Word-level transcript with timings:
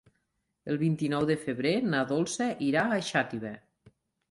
El 0.71 0.79
vint-i-nou 0.83 1.27
de 1.31 1.35
febrer 1.43 1.75
na 1.91 2.01
Dolça 2.15 2.49
irà 2.71 2.89
a 2.89 2.99
Xàtiva. 3.13 3.55